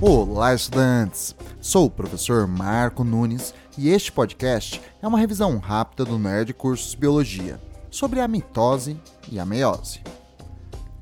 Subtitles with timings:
[0.00, 1.34] Olá, estudantes!
[1.60, 6.94] Sou o professor Marco Nunes e este podcast é uma revisão rápida do Nerd Cursos
[6.94, 8.96] Biologia sobre a mitose
[9.28, 10.00] e a meiose.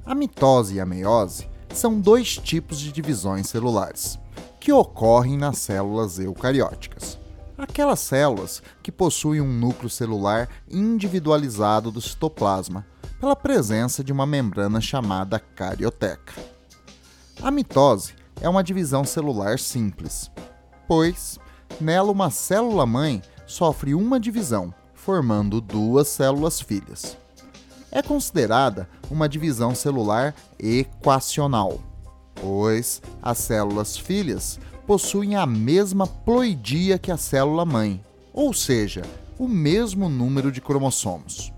[0.02, 4.18] A mitose e a meiose são dois tipos de divisões celulares
[4.58, 7.18] que ocorrem nas células eucarióticas.
[7.58, 12.86] Aquelas células que possuem um núcleo celular individualizado do citoplasma
[13.20, 16.32] pela presença de uma membrana chamada carioteca.
[17.42, 20.30] A mitose é uma divisão celular simples,
[20.86, 21.38] pois
[21.80, 27.16] nela uma célula-mãe sofre uma divisão, formando duas células filhas.
[27.90, 31.80] É considerada uma divisão celular equacional,
[32.34, 38.00] pois as células filhas possuem a mesma ploidia que a célula-mãe,
[38.32, 39.02] ou seja,
[39.38, 41.52] o mesmo número de cromossomos.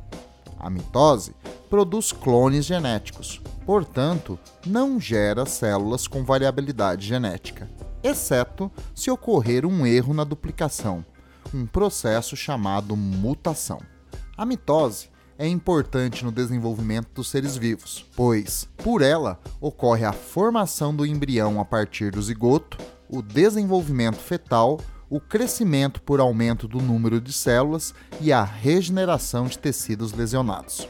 [0.58, 1.34] A mitose
[1.68, 7.68] produz clones genéticos, portanto, não gera células com variabilidade genética,
[8.02, 11.04] exceto se ocorrer um erro na duplicação,
[11.52, 13.78] um processo chamado mutação.
[14.38, 20.96] A mitose é importante no desenvolvimento dos seres vivos, pois, por ela, ocorre a formação
[20.96, 27.20] do embrião a partir do zigoto, o desenvolvimento fetal, o crescimento por aumento do número
[27.20, 30.88] de células e a regeneração de tecidos lesionados.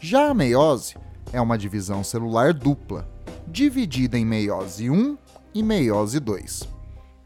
[0.00, 0.94] Já a meiose
[1.32, 3.08] é uma divisão celular dupla,
[3.46, 5.16] dividida em meiose 1
[5.54, 6.68] e meiose 2.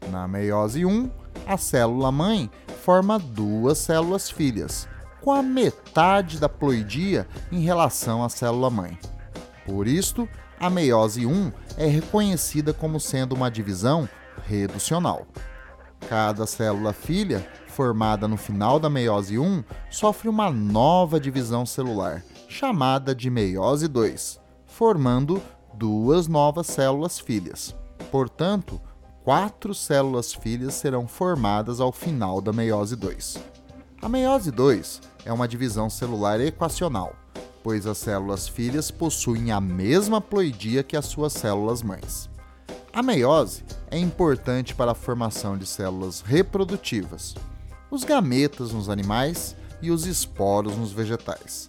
[0.09, 1.09] Na meiose 1,
[1.45, 2.49] a célula-mãe
[2.83, 4.87] forma duas células filhas,
[5.21, 8.97] com a metade da ploidia em relação à célula-mãe.
[9.65, 10.27] Por isto,
[10.59, 14.07] a meiose 1 é reconhecida como sendo uma divisão
[14.45, 15.27] reducional.
[16.09, 23.15] Cada célula filha, formada no final da meiose 1, sofre uma nova divisão celular, chamada
[23.15, 25.41] de meiose 2, formando
[25.73, 27.73] duas novas células filhas.
[28.11, 28.79] Portanto,
[29.23, 33.37] quatro células filhas serão formadas ao final da meiose 2.
[34.01, 37.15] A meiose 2 é uma divisão celular equacional,
[37.63, 42.29] pois as células filhas possuem a mesma ploidia que as suas células mães.
[42.93, 47.35] A meiose é importante para a formação de células reprodutivas,
[47.91, 51.67] os gametas nos animais e os esporos nos vegetais.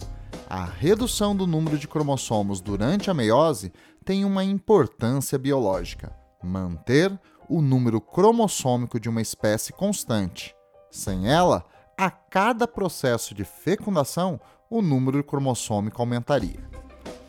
[0.48, 3.72] A redução do número de cromossomos durante a meiose
[4.04, 7.18] tem uma importância biológica: manter
[7.48, 10.54] o número cromossômico de uma espécie constante.
[10.90, 11.64] Sem ela,
[11.98, 14.40] a cada processo de fecundação,
[14.70, 16.60] o número cromossômico aumentaria.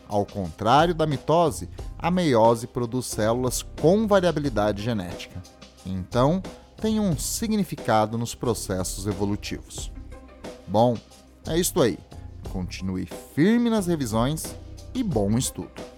[0.08, 1.68] Ao contrário da mitose,
[1.98, 5.42] a meiose produz células com variabilidade genética.
[5.84, 6.42] Então,
[6.84, 9.90] tem um significado nos processos evolutivos.
[10.68, 10.98] Bom,
[11.48, 11.98] é isto aí.
[12.52, 14.54] Continue firme nas revisões
[14.92, 15.93] e bom estudo!